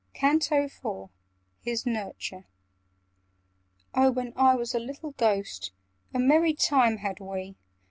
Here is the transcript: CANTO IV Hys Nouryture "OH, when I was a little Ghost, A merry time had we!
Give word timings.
CANTO 0.15 0.63
IV 0.63 1.09
Hys 1.63 1.85
Nouryture 1.85 2.45
"OH, 3.93 4.09
when 4.09 4.33
I 4.35 4.55
was 4.55 4.73
a 4.73 4.79
little 4.79 5.11
Ghost, 5.11 5.73
A 6.11 6.17
merry 6.17 6.55
time 6.55 6.97
had 6.97 7.19
we! 7.19 7.55